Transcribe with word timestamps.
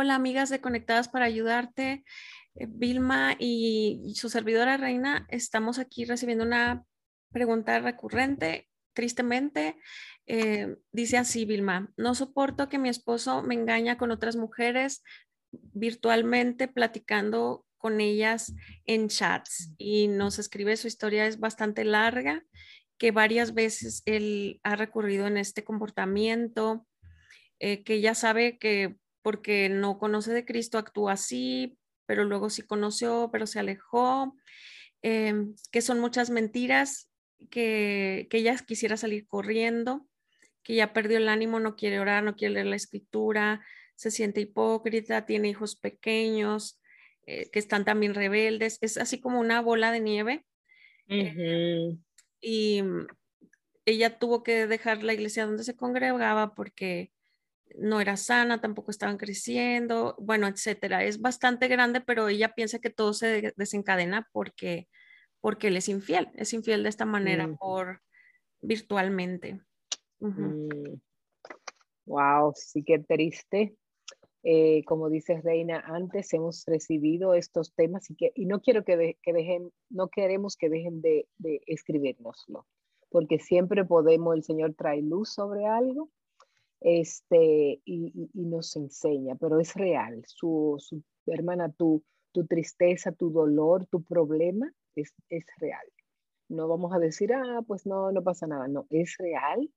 Hola 0.00 0.14
amigas 0.14 0.48
de 0.48 0.60
Conectadas 0.60 1.08
para 1.08 1.24
Ayudarte. 1.24 2.04
Eh, 2.54 2.66
Vilma 2.68 3.34
y 3.36 4.12
su 4.14 4.30
servidora 4.30 4.76
Reina, 4.76 5.26
estamos 5.28 5.80
aquí 5.80 6.04
recibiendo 6.04 6.44
una 6.44 6.84
pregunta 7.32 7.76
recurrente. 7.80 8.68
Tristemente, 8.92 9.74
eh, 10.26 10.76
dice 10.92 11.16
así 11.16 11.44
Vilma, 11.46 11.92
no 11.96 12.14
soporto 12.14 12.68
que 12.68 12.78
mi 12.78 12.88
esposo 12.88 13.42
me 13.42 13.56
engaña 13.56 13.98
con 13.98 14.12
otras 14.12 14.36
mujeres 14.36 15.02
virtualmente 15.50 16.68
platicando 16.68 17.66
con 17.76 18.00
ellas 18.00 18.54
en 18.84 19.08
chats 19.08 19.74
y 19.78 20.06
nos 20.06 20.38
escribe 20.38 20.76
su 20.76 20.86
historia 20.86 21.26
es 21.26 21.40
bastante 21.40 21.82
larga, 21.82 22.44
que 22.98 23.10
varias 23.10 23.52
veces 23.52 24.02
él 24.06 24.60
ha 24.62 24.76
recurrido 24.76 25.26
en 25.26 25.38
este 25.38 25.64
comportamiento, 25.64 26.86
eh, 27.58 27.82
que 27.82 28.00
ya 28.00 28.14
sabe 28.14 28.58
que 28.58 28.96
porque 29.28 29.68
no 29.68 29.98
conoce 29.98 30.32
de 30.32 30.46
Cristo 30.46 30.78
actúa 30.78 31.12
así, 31.12 31.76
pero 32.06 32.24
luego 32.24 32.48
sí 32.48 32.62
conoció, 32.62 33.28
pero 33.30 33.46
se 33.46 33.58
alejó, 33.58 34.34
em, 35.02 35.54
que 35.70 35.82
son 35.82 36.00
muchas 36.00 36.30
mentiras, 36.30 37.10
que, 37.50 38.26
que 38.30 38.38
ella 38.38 38.56
quisiera 38.66 38.96
salir 38.96 39.26
corriendo, 39.26 40.08
que 40.62 40.76
ya 40.76 40.94
perdió 40.94 41.18
el 41.18 41.28
ánimo, 41.28 41.60
no 41.60 41.76
quiere 41.76 42.00
orar, 42.00 42.24
no 42.24 42.36
quiere 42.36 42.54
leer 42.54 42.66
la 42.68 42.76
escritura, 42.76 43.62
se 43.96 44.10
siente 44.10 44.40
hipócrita, 44.40 45.26
tiene 45.26 45.50
hijos 45.50 45.76
pequeños, 45.76 46.80
eh, 47.26 47.50
que 47.50 47.58
están 47.58 47.84
también 47.84 48.14
rebeldes, 48.14 48.78
es 48.80 48.96
así 48.96 49.20
como 49.20 49.40
una 49.40 49.60
bola 49.60 49.92
de 49.92 50.00
nieve. 50.00 50.46
Eh, 51.08 51.98
y 52.40 52.82
ella 53.84 54.18
tuvo 54.18 54.42
que 54.42 54.66
dejar 54.66 55.02
la 55.02 55.12
iglesia 55.12 55.44
donde 55.44 55.64
se 55.64 55.76
congregaba 55.76 56.54
porque 56.54 57.12
no 57.76 58.00
era 58.00 58.16
sana, 58.16 58.60
tampoco 58.60 58.90
estaban 58.90 59.18
creciendo, 59.18 60.14
bueno, 60.18 60.46
etcétera. 60.46 61.04
Es 61.04 61.20
bastante 61.20 61.68
grande, 61.68 62.00
pero 62.00 62.28
ella 62.28 62.54
piensa 62.54 62.78
que 62.78 62.90
todo 62.90 63.12
se 63.12 63.52
desencadena 63.56 64.28
porque, 64.32 64.88
porque 65.40 65.68
él 65.68 65.76
es 65.76 65.88
infiel, 65.88 66.30
es 66.34 66.52
infiel 66.52 66.82
de 66.82 66.88
esta 66.88 67.04
manera 67.04 67.48
por 67.58 68.00
virtualmente. 68.60 69.60
Wow, 72.06 72.50
mm. 72.50 72.54
sí 72.54 72.82
que 72.84 72.98
triste. 72.98 73.76
Eh, 74.44 74.84
como 74.84 75.10
dice 75.10 75.40
Reina, 75.42 75.82
antes 75.84 76.32
hemos 76.32 76.64
recibido 76.66 77.34
estos 77.34 77.74
temas 77.74 78.08
y, 78.08 78.14
que, 78.14 78.32
y 78.36 78.46
no 78.46 78.60
quiero 78.60 78.84
que, 78.84 79.18
que 79.20 79.32
dejen, 79.32 79.72
no 79.90 80.08
queremos 80.08 80.56
que 80.56 80.68
dejen 80.68 81.02
de, 81.02 81.28
de 81.38 81.60
escribirnoslo, 81.66 82.64
porque 83.10 83.40
siempre 83.40 83.84
podemos, 83.84 84.36
el 84.36 84.44
Señor 84.44 84.74
trae 84.74 85.02
luz 85.02 85.34
sobre 85.34 85.66
algo 85.66 86.08
este, 86.80 87.80
y, 87.84 88.12
nos 88.34 88.76
enseña, 88.76 89.34
pero 89.36 89.60
es 89.60 89.74
real. 89.74 90.22
Su, 90.26 90.78
hermana, 91.26 91.70
tu, 91.72 92.02
tu 92.32 92.46
tristeza, 92.46 93.12
tu 93.12 93.30
dolor, 93.30 93.86
tu 93.86 94.02
problema 94.02 94.72
es, 94.94 95.12
es, 95.28 95.44
real. 95.58 95.86
No 96.48 96.68
vamos 96.68 96.92
a 96.94 96.98
decir, 96.98 97.32
ah, 97.32 97.62
pues 97.66 97.86
no, 97.86 98.12
no 98.12 98.22
pasa 98.22 98.46
nada. 98.46 98.68
No, 98.68 98.86
es 98.90 99.16
real. 99.18 99.70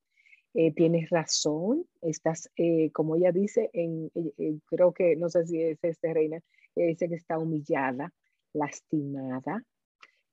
Eh, 0.54 0.74
tienes 0.74 1.10
razón. 1.10 1.86
Estás, 2.02 2.50
eh, 2.56 2.92
como 2.92 3.16
ella 3.16 3.32
dice, 3.32 3.70
en, 3.74 4.12
eh, 4.16 4.60
creo 4.66 4.94
que, 4.94 5.16
no 5.16 5.30
sé 5.30 5.46
si 5.48 5.62
es 5.62 5.80
este 5.84 6.14
reina, 6.14 6.40
dice 6.76 7.10
que 7.10 7.16
está 7.16 7.38
humillada, 7.38 8.14
lastimada, 8.54 9.66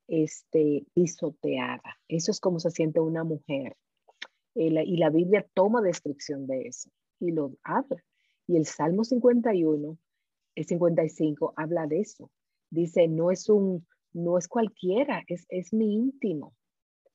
este, 0.07 0.85
pisoteada. 0.93 1.97
Eso 2.07 2.31
es 2.31 2.39
como 2.39 2.59
se 2.59 2.71
siente 2.71 2.99
una 2.99 3.23
mujer 3.23 3.75
eh, 4.55 4.83
y 4.85 4.97
la 4.97 5.09
Biblia 5.09 5.45
toma 5.53 5.81
descripción 5.81 6.47
de 6.47 6.67
eso 6.67 6.89
y 7.19 7.31
lo 7.31 7.53
habla. 7.63 8.03
Y 8.47 8.57
el 8.57 8.65
Salmo 8.65 9.03
51, 9.03 9.97
el 10.55 10.65
55 10.65 11.53
habla 11.55 11.87
de 11.87 11.99
eso. 11.99 12.31
Dice, 12.69 13.07
no 13.07 13.31
es 13.31 13.49
un, 13.49 13.85
no 14.13 14.37
es 14.37 14.47
cualquiera, 14.47 15.23
es, 15.27 15.45
es 15.49 15.73
mi 15.73 15.95
íntimo, 15.95 16.55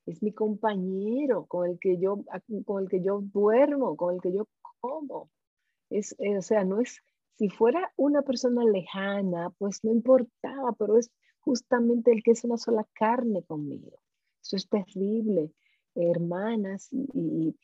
es 0.06 0.22
mi 0.22 0.32
compañero 0.32 1.46
con 1.46 1.68
el 1.68 1.78
que 1.78 1.98
yo, 1.98 2.24
con 2.64 2.84
el 2.84 2.88
que 2.88 3.02
yo 3.02 3.20
duermo, 3.20 3.96
con 3.96 4.14
el 4.14 4.20
que 4.20 4.32
yo 4.32 4.46
como. 4.80 5.30
Es, 5.90 6.14
eh, 6.18 6.38
o 6.38 6.42
sea, 6.42 6.64
no 6.64 6.80
es, 6.80 7.00
si 7.36 7.48
fuera 7.48 7.92
una 7.96 8.22
persona 8.22 8.64
lejana, 8.64 9.50
pues 9.58 9.82
no 9.82 9.90
importaba, 9.90 10.72
pero 10.78 10.98
es 10.98 11.10
justamente 11.40 12.12
el 12.12 12.22
que 12.22 12.32
es 12.32 12.44
una 12.44 12.56
sola 12.56 12.86
carne 12.94 13.42
conmigo. 13.42 13.98
Eso 14.42 14.56
es 14.56 14.68
terrible 14.68 15.52
hermanas 15.94 16.88
y, 16.92 17.54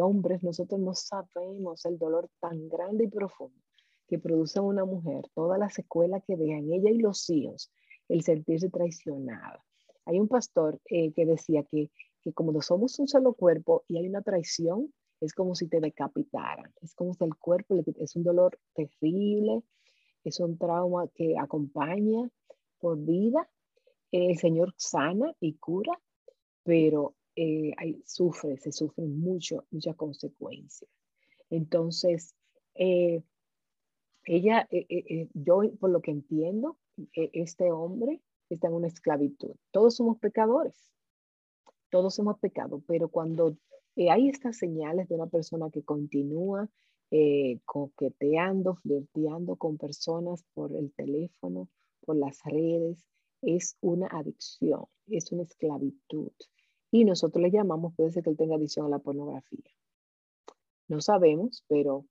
hombres, 0.00 0.42
nosotros 0.42 0.80
no 0.80 0.94
sabemos 0.94 1.84
el 1.84 1.98
dolor 1.98 2.28
tan 2.40 2.68
grande 2.68 3.04
y 3.04 3.08
profundo 3.08 3.58
que 4.08 4.18
produce 4.18 4.58
una 4.58 4.84
mujer, 4.86 5.26
toda 5.34 5.58
la 5.58 5.68
secuela 5.68 6.20
que 6.20 6.36
dejan 6.36 6.72
ella 6.72 6.90
y 6.90 6.98
los 6.98 7.28
hijos, 7.28 7.70
el 8.08 8.22
sentirse 8.22 8.70
traicionada. 8.70 9.62
Hay 10.06 10.18
un 10.18 10.28
pastor 10.28 10.80
eh, 10.86 11.12
que 11.12 11.26
decía 11.26 11.62
que, 11.64 11.90
que 12.22 12.32
como 12.32 12.60
somos 12.62 12.98
un 12.98 13.06
solo 13.06 13.34
cuerpo 13.34 13.84
y 13.86 13.98
hay 13.98 14.08
una 14.08 14.22
traición, 14.22 14.92
es 15.20 15.34
como 15.34 15.54
si 15.54 15.68
te 15.68 15.80
decapitaran, 15.80 16.72
es 16.80 16.94
como 16.94 17.12
si 17.12 17.24
el 17.24 17.36
cuerpo 17.36 17.74
es 17.98 18.16
un 18.16 18.22
dolor 18.22 18.58
terrible, 18.74 19.62
es 20.24 20.40
un 20.40 20.56
trauma 20.56 21.08
que 21.08 21.36
acompaña 21.38 22.30
por 22.78 22.98
vida. 22.98 23.48
El 24.10 24.38
Señor 24.38 24.72
sana 24.78 25.34
y 25.38 25.54
cura, 25.54 26.00
pero 26.62 27.14
eh, 27.40 28.02
sufre, 28.04 28.56
se 28.56 28.72
sufren 28.72 29.20
mucho, 29.20 29.64
muchas 29.70 29.94
consecuencias. 29.94 30.90
Entonces, 31.50 32.34
eh, 32.74 33.22
ella, 34.24 34.66
eh, 34.72 35.28
yo 35.34 35.62
por 35.78 35.90
lo 35.90 36.00
que 36.02 36.10
entiendo, 36.10 36.78
este 37.12 37.70
hombre 37.70 38.20
está 38.50 38.66
en 38.66 38.74
una 38.74 38.88
esclavitud. 38.88 39.54
Todos 39.70 39.94
somos 39.94 40.18
pecadores, 40.18 40.90
todos 41.90 42.18
hemos 42.18 42.40
pecado, 42.40 42.82
pero 42.88 43.08
cuando 43.08 43.56
hay 43.96 44.28
estas 44.28 44.56
señales 44.56 45.08
de 45.08 45.14
una 45.14 45.28
persona 45.28 45.70
que 45.70 45.84
continúa 45.84 46.68
coqueteando, 47.64 48.74
flirteando 48.74 49.54
con 49.54 49.78
personas 49.78 50.42
por 50.54 50.74
el 50.74 50.92
teléfono, 50.92 51.68
por 52.04 52.16
las 52.16 52.42
redes, 52.42 53.06
es 53.42 53.76
una 53.80 54.08
adicción, 54.08 54.86
es 55.06 55.30
una 55.30 55.44
esclavitud 55.44 56.32
y 56.90 57.04
nosotros 57.04 57.42
le 57.42 57.50
llamamos, 57.50 57.94
puede 57.94 58.10
ser 58.10 58.22
que 58.22 58.30
él 58.30 58.36
tenga 58.36 58.56
adicción 58.56 58.86
a 58.86 58.90
la 58.90 58.98
pornografía. 58.98 59.70
No 60.88 61.00
sabemos, 61.00 61.64
pero 61.68 62.06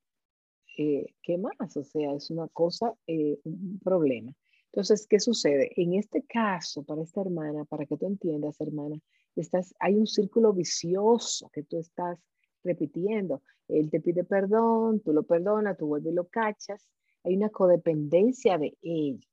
eh, 0.77 1.13
¿qué 1.23 1.37
más? 1.37 1.75
O 1.75 1.83
sea, 1.83 2.13
es 2.13 2.29
una 2.29 2.47
cosa, 2.49 2.93
eh, 3.07 3.39
un 3.43 3.79
problema. 3.83 4.33
Entonces, 4.71 5.07
¿qué 5.07 5.19
sucede? 5.19 5.71
En 5.75 5.95
este 5.95 6.23
caso, 6.23 6.83
para 6.83 7.01
esta 7.01 7.21
hermana, 7.21 7.65
para 7.65 7.85
que 7.85 7.97
tú 7.97 8.05
entiendas, 8.05 8.61
hermana, 8.61 8.99
estás, 9.35 9.73
hay 9.79 9.95
un 9.95 10.05
círculo 10.05 10.53
vicioso 10.53 11.49
que 11.49 11.63
tú 11.63 11.79
estás 11.79 12.19
repitiendo. 12.63 13.41
Él 13.67 13.89
te 13.89 13.99
pide 13.99 14.23
perdón, 14.23 14.99
tú 14.99 15.13
lo 15.13 15.23
perdonas, 15.23 15.77
tú 15.77 15.87
vuelves 15.87 16.11
y 16.11 16.15
lo 16.15 16.27
cachas. 16.27 16.87
Hay 17.23 17.35
una 17.35 17.49
codependencia 17.49 18.57
de 18.57 18.77
él 18.83 19.25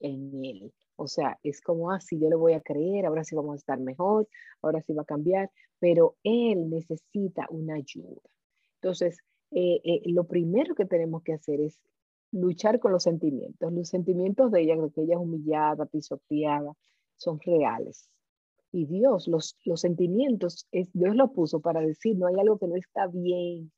en 0.00 0.44
él. 0.44 0.72
O 0.96 1.06
sea, 1.06 1.38
es 1.42 1.60
como 1.60 1.90
así, 1.90 2.16
ah, 2.16 2.18
yo 2.22 2.28
le 2.28 2.36
voy 2.36 2.52
a 2.52 2.60
creer, 2.60 3.06
ahora 3.06 3.24
sí 3.24 3.34
vamos 3.34 3.54
a 3.54 3.56
estar 3.56 3.80
mejor, 3.80 4.28
ahora 4.60 4.82
sí 4.82 4.92
va 4.92 5.02
a 5.02 5.06
cambiar, 5.06 5.50
pero 5.78 6.16
él 6.22 6.70
necesita 6.70 7.46
una 7.50 7.74
ayuda. 7.74 8.20
Entonces, 8.80 9.18
eh, 9.50 9.80
eh, 9.84 10.02
lo 10.06 10.24
primero 10.24 10.74
que 10.74 10.84
tenemos 10.84 11.22
que 11.22 11.34
hacer 11.34 11.60
es 11.60 11.80
luchar 12.30 12.80
con 12.80 12.92
los 12.92 13.02
sentimientos. 13.02 13.72
Los 13.72 13.88
sentimientos 13.88 14.50
de 14.50 14.62
ella, 14.62 14.76
de 14.76 14.90
que 14.90 15.02
ella 15.02 15.14
es 15.14 15.20
humillada, 15.20 15.86
pisoteada, 15.86 16.72
son 17.16 17.40
reales. 17.40 18.08
Y 18.72 18.86
Dios, 18.86 19.28
los, 19.28 19.56
los 19.64 19.80
sentimientos, 19.80 20.66
es, 20.72 20.88
Dios 20.92 21.14
lo 21.14 21.32
puso 21.32 21.60
para 21.60 21.80
decir, 21.80 22.16
no 22.16 22.26
hay 22.26 22.40
algo 22.40 22.58
que 22.58 22.68
no 22.68 22.76
está 22.76 23.06
bien, 23.06 23.70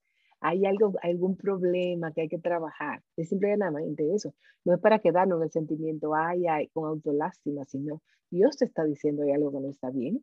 hay 0.45 0.67
algo, 0.67 0.93
algún 1.01 1.37
problema 1.39 2.13
que 2.13 2.21
hay 2.21 2.29
que 2.29 2.39
trabajar. 2.39 3.03
Es 3.17 3.31
simplemente 3.31 4.15
eso. 4.15 4.35
No 4.63 4.75
es 4.75 4.81
para 4.81 4.99
quedarnos 4.99 5.39
en 5.39 5.45
el 5.45 5.51
sentimiento, 5.51 6.15
ay, 6.15 6.47
ay, 6.47 6.69
con 6.69 6.85
autolástima, 6.87 7.65
sino 7.65 8.03
Dios 8.31 8.59
te 8.59 8.67
está 8.67 8.85
diciendo 8.85 9.23
hay 9.23 9.31
algo 9.31 9.51
que 9.51 9.61
no 9.61 9.71
está 9.71 9.89
bien. 9.89 10.23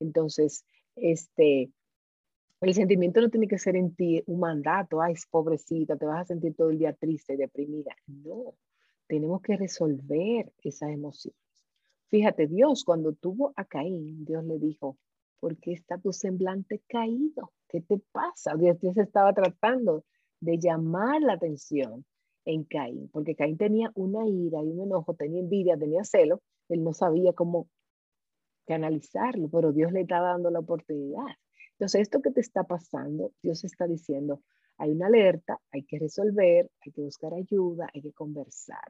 Entonces, 0.00 0.66
este, 0.96 1.72
el 2.60 2.74
sentimiento 2.74 3.22
no 3.22 3.30
tiene 3.30 3.48
que 3.48 3.58
ser 3.58 3.76
en 3.76 3.94
ti 3.94 4.22
un 4.26 4.40
mandato, 4.40 5.00
ay, 5.00 5.14
pobrecita, 5.30 5.96
te 5.96 6.04
vas 6.04 6.20
a 6.20 6.26
sentir 6.26 6.54
todo 6.54 6.68
el 6.68 6.78
día 6.78 6.92
triste 6.92 7.34
deprimida. 7.34 7.96
No, 8.06 8.54
tenemos 9.06 9.40
que 9.40 9.56
resolver 9.56 10.52
esas 10.62 10.90
emociones. 10.90 11.40
Fíjate, 12.10 12.48
Dios 12.48 12.84
cuando 12.84 13.14
tuvo 13.14 13.54
a 13.56 13.64
Caín, 13.64 14.26
Dios 14.26 14.44
le 14.44 14.58
dijo, 14.58 14.98
¿por 15.40 15.56
qué 15.56 15.72
está 15.72 15.96
tu 15.96 16.12
semblante 16.12 16.82
caído? 16.86 17.50
¿Qué 17.74 17.80
te 17.80 17.98
pasa? 18.12 18.54
Dios, 18.54 18.76
estaba 18.96 19.32
tratando 19.32 20.04
de 20.38 20.60
llamar 20.60 21.20
la 21.22 21.32
atención 21.32 22.04
en 22.44 22.62
Caín, 22.62 23.08
porque 23.12 23.34
Caín 23.34 23.58
tenía 23.58 23.90
una 23.96 24.24
ira 24.28 24.62
y 24.62 24.68
un 24.68 24.82
enojo, 24.82 25.14
tenía 25.14 25.40
envidia, 25.40 25.76
tenía 25.76 26.04
celo, 26.04 26.40
él 26.68 26.84
no 26.84 26.92
sabía 26.92 27.32
cómo 27.32 27.66
canalizarlo, 28.64 29.48
pero 29.48 29.72
Dios 29.72 29.90
le 29.90 30.02
estaba 30.02 30.28
dando 30.28 30.50
la 30.50 30.60
oportunidad. 30.60 31.26
Entonces, 31.72 32.02
esto 32.02 32.22
que 32.22 32.30
te 32.30 32.42
está 32.42 32.62
pasando, 32.62 33.32
Dios 33.42 33.64
está 33.64 33.88
diciendo, 33.88 34.40
hay 34.78 34.92
una 34.92 35.08
alerta, 35.08 35.58
hay 35.72 35.82
que 35.82 35.98
resolver, 35.98 36.70
hay 36.80 36.92
que 36.92 37.02
buscar 37.02 37.34
ayuda, 37.34 37.88
hay 37.92 38.02
que 38.02 38.12
conversar. 38.12 38.86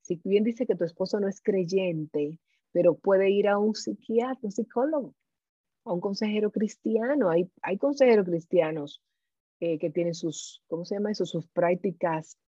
Si 0.00 0.18
bien 0.24 0.44
dice 0.44 0.64
que 0.64 0.76
tu 0.76 0.84
esposo 0.84 1.20
no 1.20 1.28
es 1.28 1.42
creyente, 1.42 2.38
pero 2.72 2.94
puede 2.94 3.28
ir 3.28 3.48
a 3.48 3.58
un 3.58 3.74
psiquiatra, 3.74 4.38
un 4.40 4.50
psicólogo, 4.50 5.14
a 5.84 5.92
un 5.92 6.00
consejero 6.00 6.50
cristiano. 6.50 7.30
Hay, 7.30 7.50
hay 7.62 7.78
consejeros 7.78 8.26
cristianos 8.26 9.02
eh, 9.60 9.78
que 9.78 9.90
tienen 9.90 10.14
sus, 10.14 10.62
¿cómo 10.66 10.84
se 10.84 10.96
llama 10.96 11.12
eso? 11.12 11.26
Sus 11.26 11.46
prácticas 11.48 12.38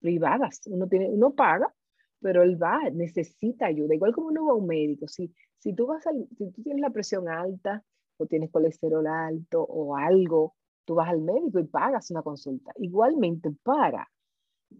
privadas. 0.00 0.60
Uno, 0.66 0.88
tiene, 0.88 1.08
uno 1.10 1.34
paga, 1.34 1.72
pero 2.20 2.42
él 2.42 2.60
va, 2.62 2.90
necesita 2.90 3.66
ayuda. 3.66 3.94
Igual 3.94 4.14
como 4.14 4.28
uno 4.28 4.46
va 4.46 4.52
a 4.52 4.56
un 4.56 4.66
médico. 4.66 5.08
Si, 5.08 5.32
si, 5.58 5.74
tú 5.74 5.86
vas 5.86 6.04
si 6.36 6.50
tú 6.50 6.62
tienes 6.62 6.80
la 6.80 6.90
presión 6.90 7.28
alta 7.28 7.84
o 8.16 8.26
tienes 8.26 8.50
colesterol 8.50 9.06
alto 9.06 9.62
o 9.62 9.96
algo, 9.96 10.54
tú 10.84 10.94
vas 10.94 11.08
al 11.08 11.20
médico 11.20 11.58
y 11.58 11.64
pagas 11.64 12.10
una 12.10 12.22
consulta. 12.22 12.72
Igualmente 12.76 13.50
para 13.62 14.10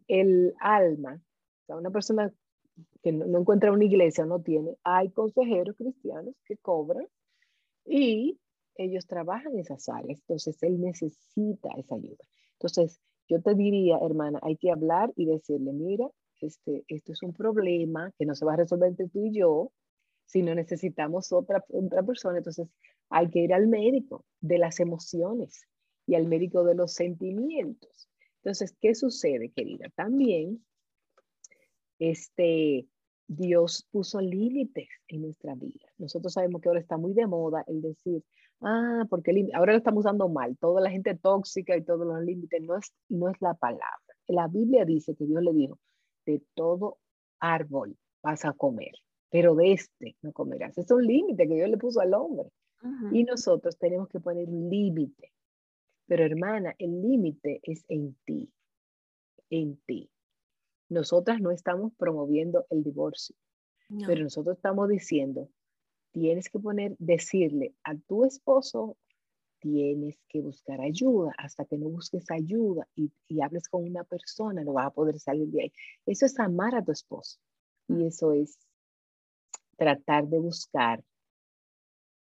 el 0.09 0.55
alma, 0.61 1.21
o 1.69 1.77
una 1.77 1.91
persona 1.91 2.33
que 3.03 3.13
no, 3.13 3.39
encuentra 3.39 3.73
una 3.73 3.85
iglesia, 3.85 4.25
no 4.25 4.41
tiene, 4.41 4.77
hay 4.83 5.11
consejeros 5.11 5.77
cristianos 5.77 6.35
que 6.45 6.57
cobran 6.57 7.07
y 7.85 8.39
ellos 8.77 9.07
trabajan 9.07 9.53
en 9.53 9.61
esas 9.61 9.89
áreas. 9.89 10.21
Entonces, 10.21 10.63
él 10.63 10.81
necesita 10.81 11.71
esa 11.77 11.95
ayuda. 11.97 12.25
Entonces, 12.53 13.01
yo 13.29 13.41
te 13.41 13.55
diría, 13.55 13.99
hermana, 13.99 14.39
hay 14.43 14.57
que 14.57 14.71
hablar 14.71 15.13
y 15.17 15.27
decirle, 15.27 15.73
mira, 15.73 16.09
este, 16.41 16.85
esto 16.89 17.13
es 17.13 17.23
un 17.23 17.35
problema 17.35 18.13
que 18.19 18.27
no 18.27 18.35
se 18.35 18.45
va 18.45 18.55
a 18.55 18.57
resolver 18.57 18.89
entre 18.89 19.09
tú 19.09 19.27
y 19.27 19.33
yo, 19.33 19.73
si 20.25 20.43
no 20.43 20.55
necesitamos 20.55 21.33
otra, 21.33 21.65
otra 21.69 22.03
persona. 22.03 22.39
Entonces, 22.39 22.69
hay 23.09 23.29
que 23.31 23.41
ir 23.41 23.53
al 23.53 23.67
médico 23.67 24.25
de 24.41 24.59
las 24.59 24.81
emociones 24.81 25.67
y 26.07 26.15
al 26.15 26.27
médico 26.27 26.65
de 26.65 26.75
los 26.75 26.95
sentimientos. 26.95 28.09
Entonces, 28.43 28.75
¿qué 28.81 28.95
sucede, 28.95 29.51
querida? 29.51 29.91
También 29.95 30.65
este, 32.01 32.87
Dios 33.33 33.87
puso 33.93 34.21
límites 34.21 34.89
en 35.07 35.23
nuestra 35.23 35.55
vida. 35.55 35.87
Nosotros 35.99 36.33
sabemos 36.33 36.61
que 36.61 36.69
ahora 36.69 36.81
está 36.81 36.97
muy 36.97 37.15
de 37.15 37.29
moda 37.29 37.63
el 37.69 37.81
decir, 37.81 38.25
ah, 38.61 39.07
porque 39.09 39.49
ahora 39.55 39.73
lo 39.73 39.79
estamos 39.79 40.01
usando 40.01 40.29
mal, 40.29 40.57
toda 40.59 40.81
la 40.81 40.91
gente 40.91 41.15
tóxica 41.15 41.77
y 41.77 41.85
todos 41.85 42.05
los 42.05 42.21
límites, 42.25 42.61
no 42.61 42.77
es, 42.77 42.93
no 43.09 43.29
es 43.29 43.41
la 43.41 43.55
palabra. 43.55 44.17
La 44.27 44.49
Biblia 44.49 44.85
dice 44.85 45.15
que 45.15 45.27
Dios 45.27 45.45
le 45.45 45.53
dijo, 45.53 45.79
de 46.27 46.43
todo 46.55 46.99
árbol 47.39 47.97
vas 48.21 48.45
a 48.45 48.53
comer, 48.53 48.95
pero 49.31 49.55
de 49.55 49.75
este 49.75 50.17
no 50.23 50.33
comerás. 50.33 50.77
Es 50.77 50.91
un 50.91 51.07
límite 51.07 51.47
que 51.47 51.55
Dios 51.55 51.71
le 51.71 51.79
puso 51.79 52.01
al 52.01 52.13
hombre. 52.15 52.49
Y 53.13 53.23
nosotros 53.25 53.79
tenemos 53.79 54.09
que 54.09 54.21
poner 54.21 54.49
un 54.49 54.69
límite. 54.69 55.33
Pero 56.07 56.25
hermana, 56.25 56.75
el 56.79 57.01
límite 57.01 57.61
es 57.63 57.85
en 57.89 58.17
ti, 58.25 58.51
en 59.51 59.77
ti. 59.87 60.11
Nosotras 60.91 61.41
no 61.41 61.53
estamos 61.53 61.93
promoviendo 61.97 62.67
el 62.69 62.83
divorcio, 62.83 63.37
pero 64.07 64.25
nosotros 64.25 64.57
estamos 64.57 64.89
diciendo, 64.89 65.49
tienes 66.11 66.51
que 66.51 66.59
poner, 66.59 66.97
decirle 66.99 67.75
a 67.85 67.95
tu 67.95 68.25
esposo, 68.25 68.97
tienes 69.61 70.19
que 70.29 70.41
buscar 70.41 70.81
ayuda. 70.81 71.33
Hasta 71.39 71.65
que 71.65 71.79
no 71.79 71.89
busques 71.89 72.29
ayuda 72.31 72.89
y, 72.97 73.13
hables 73.41 73.69
con 73.69 73.85
una 73.85 74.03
persona, 74.03 74.65
no 74.65 74.73
vas 74.73 74.87
a 74.89 74.91
poder 74.91 75.21
salir 75.21 75.49
de 75.49 75.63
ahí. 75.63 75.73
Eso 76.07 76.27
es 76.27 76.39
amar 76.41 76.75
a 76.75 76.85
tu 76.85 76.91
esposo. 76.91 77.39
Y 77.87 77.93
mm. 77.93 78.07
eso 78.07 78.33
es 78.33 78.59
tratar 79.77 80.27
de 80.27 80.41
buscar, 80.41 81.05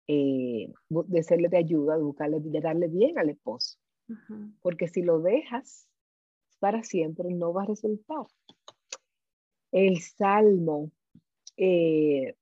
eh, 0.06 0.72
de 0.88 1.22
serle 1.22 1.48
de 1.48 1.58
ayuda, 1.58 1.98
de, 1.98 2.02
buscarle, 2.02 2.40
de 2.40 2.60
darle 2.60 2.88
bien 2.88 3.18
al 3.18 3.28
esposo. 3.28 3.78
Porque 4.60 4.88
si 4.88 5.02
lo 5.02 5.20
dejas 5.20 5.86
para 6.64 6.82
siempre, 6.82 7.28
no 7.34 7.52
va 7.52 7.64
a 7.64 7.66
resultar. 7.66 8.24
El 9.70 10.00
Salmo, 10.00 10.90
eh, 11.58 12.36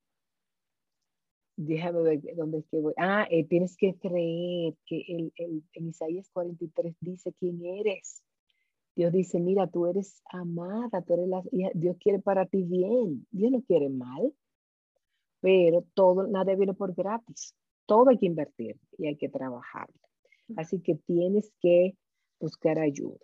déjame 1.57 2.03
ver 2.03 2.21
dónde 2.37 2.59
es 2.59 2.67
que 2.69 2.79
voy. 2.79 2.95
Ah, 2.99 3.27
eh, 3.29 3.43
tienes 3.49 3.77
que 3.77 3.97
creer 3.97 4.75
que 4.87 5.05
el, 5.09 5.33
el, 5.35 5.65
en 5.73 5.89
Isaías 5.89 6.31
43 6.33 6.95
dice 7.01 7.33
quién 7.33 7.65
eres. 7.65 8.23
Dios 8.95 9.13
dice, 9.13 9.41
mira, 9.41 9.67
tú 9.67 9.89
eres 9.89 10.23
amada, 10.31 11.03
tú 11.03 11.15
eres 11.15 11.27
la 11.27 11.43
Dios 11.75 11.97
quiere 11.99 12.21
para 12.21 12.47
ti 12.47 12.63
bien, 12.63 13.27
Dios 13.33 13.51
no 13.51 13.61
quiere 13.63 13.89
mal, 13.89 14.33
pero 15.41 15.85
todo, 15.95 16.29
nada 16.29 16.55
viene 16.55 16.75
por 16.75 16.95
gratis, 16.95 17.57
todo 17.87 18.11
hay 18.11 18.19
que 18.19 18.27
invertir 18.27 18.79
y 18.97 19.09
hay 19.09 19.17
que 19.17 19.29
trabajar. 19.29 19.91
Así 20.57 20.81
que 20.81 20.95
tienes 20.95 21.53
que 21.61 21.97
buscar 22.39 22.79
ayuda. 22.79 23.19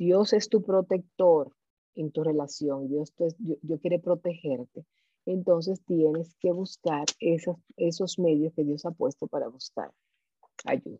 Dios 0.00 0.32
es 0.32 0.48
tu 0.48 0.62
protector, 0.62 1.54
en 1.94 2.10
tu 2.10 2.24
relación, 2.24 2.88
Dios, 2.88 3.12
yo, 3.38 3.78
quiere 3.80 3.98
protegerte, 3.98 4.86
entonces 5.26 5.84
tienes 5.84 6.34
que 6.40 6.52
buscar 6.52 7.04
esos, 7.18 7.58
esos 7.76 8.18
medios 8.18 8.54
que 8.54 8.64
Dios 8.64 8.86
ha 8.86 8.92
puesto 8.92 9.26
para 9.26 9.48
buscar 9.48 9.92
ayuda. 10.64 10.96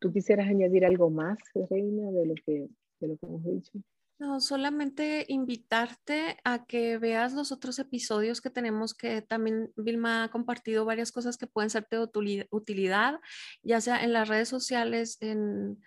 ¿Tú 0.00 0.12
quisieras 0.12 0.48
añadir 0.48 0.84
algo 0.84 1.08
más, 1.08 1.38
Reina, 1.70 2.10
de 2.10 2.26
lo 2.26 2.34
que, 2.34 2.68
de 3.00 3.08
lo 3.08 3.16
que 3.16 3.26
hemos 3.26 3.42
dicho? 3.42 3.72
No, 4.18 4.40
solamente 4.40 5.24
invitarte 5.28 6.36
a 6.44 6.66
que 6.66 6.98
veas 6.98 7.32
los 7.32 7.52
otros 7.52 7.78
episodios 7.78 8.42
que 8.42 8.50
tenemos 8.50 8.92
que 8.92 9.22
también 9.22 9.72
Vilma 9.76 10.24
ha 10.24 10.30
compartido 10.30 10.84
varias 10.84 11.10
cosas 11.10 11.38
que 11.38 11.46
pueden 11.46 11.70
ser 11.70 11.86
de 11.90 12.46
utilidad, 12.50 13.18
ya 13.62 13.80
sea 13.80 14.04
en 14.04 14.12
las 14.12 14.28
redes 14.28 14.48
sociales, 14.48 15.16
en, 15.22 15.78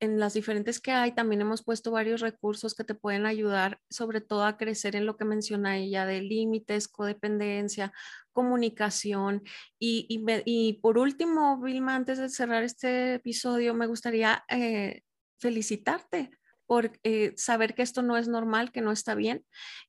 en 0.00 0.18
las 0.18 0.34
diferentes 0.34 0.80
que 0.80 0.92
hay, 0.92 1.12
también 1.12 1.42
hemos 1.42 1.62
puesto 1.62 1.90
varios 1.90 2.20
recursos 2.20 2.74
que 2.74 2.84
te 2.84 2.94
pueden 2.94 3.26
ayudar, 3.26 3.80
sobre 3.90 4.20
todo 4.20 4.44
a 4.44 4.56
crecer 4.56 4.96
en 4.96 5.06
lo 5.06 5.16
que 5.16 5.26
menciona 5.26 5.76
ella 5.76 6.06
de 6.06 6.22
límites, 6.22 6.88
codependencia, 6.88 7.92
comunicación. 8.32 9.42
Y, 9.78 10.06
y, 10.44 10.72
por 10.80 10.98
último, 10.98 11.60
Vilma, 11.60 11.94
antes 11.94 12.18
de 12.18 12.30
cerrar 12.30 12.64
este 12.64 13.14
episodio, 13.14 13.74
me 13.74 13.86
gustaría 13.86 14.44
eh, 14.48 15.02
felicitarte 15.38 16.30
por 16.70 16.92
eh, 17.02 17.32
saber 17.36 17.74
que 17.74 17.82
esto 17.82 18.00
no 18.00 18.16
es 18.16 18.28
normal, 18.28 18.70
que 18.70 18.80
no 18.80 18.92
está 18.92 19.16
bien. 19.16 19.44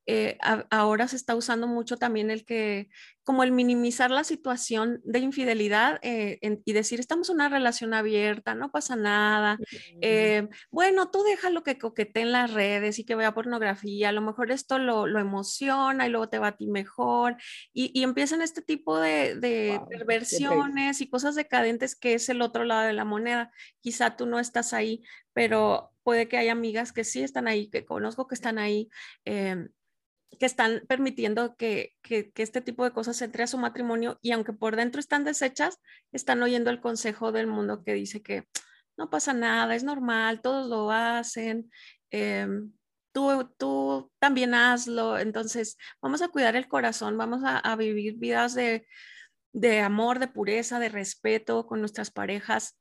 Eh, 0.07 0.39
ahora 0.71 1.07
se 1.07 1.15
está 1.15 1.35
usando 1.35 1.67
mucho 1.67 1.97
también 1.97 2.31
el 2.31 2.43
que, 2.43 2.89
como 3.21 3.43
el 3.43 3.51
minimizar 3.51 4.09
la 4.09 4.23
situación 4.23 4.99
de 5.03 5.19
infidelidad 5.19 5.99
eh, 6.01 6.39
y 6.65 6.73
decir, 6.73 6.99
estamos 6.99 7.29
en 7.29 7.35
una 7.35 7.49
relación 7.49 7.93
abierta, 7.93 8.55
no 8.55 8.71
pasa 8.71 8.95
nada. 8.95 9.59
bueno, 10.71 11.11
tú 11.11 11.21
déjalo 11.21 11.61
que 11.61 11.77
coquete 11.77 12.21
en 12.21 12.31
las 12.31 12.51
redes 12.51 12.97
y 12.97 13.05
que 13.05 13.13
vea 13.13 13.35
pornografía, 13.35 14.09
a 14.09 14.11
lo 14.11 14.21
mejor 14.21 14.49
esto 14.49 14.79
lo, 14.79 15.05
lo 15.05 15.19
emociona 15.19 16.07
y 16.07 16.09
luego 16.09 16.29
te 16.29 16.39
va 16.39 16.47
a 16.47 16.57
ti 16.57 16.65
mejor. 16.65 17.37
Y, 17.73 17.91
y 17.93 18.01
empiezan 18.01 18.41
este 18.41 18.63
tipo 18.63 18.99
de, 18.99 19.35
de 19.35 19.79
perversiones 19.87 20.99
y 20.99 21.11
cosas 21.11 21.35
decadentes 21.35 21.95
que 21.95 22.15
es 22.15 22.27
el 22.29 22.41
otro 22.41 22.63
lado 22.63 22.87
de 22.87 22.93
la 22.93 23.05
moneda. 23.05 23.51
Quizá 23.81 24.17
tú 24.17 24.25
no 24.25 24.39
estás 24.39 24.73
ahí, 24.73 25.03
pero 25.31 25.90
puede 26.03 26.27
que 26.27 26.37
haya 26.37 26.51
amigas 26.51 26.93
que 26.93 27.03
sí 27.03 27.21
están 27.23 27.47
ahí, 27.47 27.69
que 27.69 27.85
conozco 27.85 28.27
que 28.27 28.35
están 28.35 28.57
ahí, 28.57 28.89
em, 29.25 29.69
que 30.39 30.45
están 30.45 30.83
permitiendo 30.87 31.55
que, 31.55 31.93
que, 32.01 32.31
este 32.35 32.61
tipo 32.61 32.83
de 32.83 32.91
cosas 32.91 33.21
entre 33.21 33.43
a 33.43 33.47
su 33.47 33.57
matrimonio 33.57 34.17
y 34.21 34.31
aunque 34.31 34.53
por 34.53 34.75
dentro 34.75 34.99
están 34.99 35.23
deshechas, 35.23 35.79
están 36.11 36.41
oyendo 36.41 36.69
el 36.69 36.81
consejo 36.81 37.31
del 37.31 37.47
mundo 37.47 37.83
que 37.83 37.93
dice 37.93 38.21
que 38.21 38.47
no 38.97 39.09
pasa 39.09 39.33
nada, 39.33 39.75
es 39.75 39.83
normal, 39.83 40.41
todos 40.41 40.67
lo 40.67 40.91
hacen. 40.91 41.71
Em, 42.11 42.71
tú, 43.13 43.51
tú 43.57 44.11
también 44.19 44.53
hazlo. 44.53 45.17
Entonces, 45.19 45.77
vamos 46.01 46.21
a 46.21 46.29
cuidar 46.29 46.55
el 46.55 46.67
corazón, 46.67 47.17
vamos 47.17 47.43
a, 47.43 47.57
a 47.57 47.75
vivir 47.75 48.15
vidas 48.17 48.53
de, 48.53 48.87
de 49.53 49.79
amor, 49.81 50.19
de 50.19 50.27
pureza, 50.27 50.79
de 50.79 50.89
respeto 50.89 51.67
con 51.67 51.79
nuestras 51.79 52.11
parejas 52.11 52.80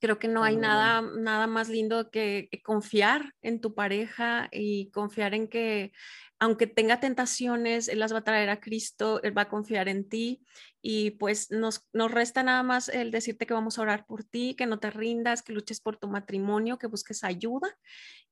Creo 0.00 0.18
que 0.18 0.28
no 0.28 0.44
hay 0.44 0.56
nada, 0.56 1.00
nada 1.00 1.46
más 1.46 1.68
lindo 1.68 2.10
que, 2.10 2.48
confiar 2.62 3.32
en 3.42 3.60
tu 3.60 3.74
pareja 3.74 4.48
y 4.52 4.90
confiar 4.90 5.34
en 5.34 5.48
que 5.48 5.92
aunque 6.38 6.66
tenga 6.66 7.00
tentaciones, 7.00 7.88
Él 7.88 8.00
las 8.00 8.12
va 8.12 8.18
a 8.18 8.24
traer 8.24 8.50
a 8.50 8.60
Cristo, 8.60 9.22
Él 9.22 9.36
va 9.36 9.42
a 9.42 9.48
confiar 9.48 9.88
en 9.88 10.08
ti 10.08 10.44
y 10.82 11.12
pues 11.12 11.50
nos, 11.50 11.88
nos 11.92 12.10
resta 12.10 12.42
nada 12.42 12.62
más 12.62 12.88
el 12.90 13.10
decirte 13.10 13.46
que 13.46 13.54
vamos 13.54 13.78
a 13.78 13.82
orar 13.82 14.04
por 14.04 14.24
ti, 14.24 14.54
que 14.54 14.66
no 14.66 14.78
te 14.78 14.90
rindas, 14.90 15.42
que 15.42 15.54
luches 15.54 15.80
por 15.80 15.96
tu 15.96 16.08
matrimonio, 16.08 16.78
que 16.78 16.88
busques 16.88 17.24
ayuda 17.24 17.74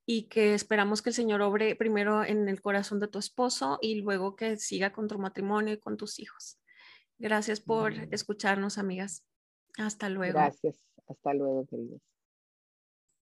y 0.05 0.27
que 0.27 0.53
esperamos 0.53 1.01
que 1.01 1.09
el 1.09 1.15
Señor 1.15 1.41
obre 1.41 1.75
primero 1.75 2.23
en 2.23 2.49
el 2.49 2.61
corazón 2.61 2.99
de 2.99 3.07
tu 3.07 3.19
esposo 3.19 3.79
y 3.81 3.95
luego 4.01 4.35
que 4.35 4.57
siga 4.57 4.91
con 4.91 5.07
tu 5.07 5.17
matrimonio 5.17 5.73
y 5.73 5.79
con 5.79 5.97
tus 5.97 6.19
hijos. 6.19 6.59
Gracias 7.17 7.61
por 7.61 7.93
escucharnos, 8.11 8.77
amigas. 8.77 9.25
Hasta 9.77 10.09
luego. 10.09 10.39
Gracias. 10.39 10.83
Hasta 11.07 11.33
luego, 11.33 11.65
queridos. 11.65 12.01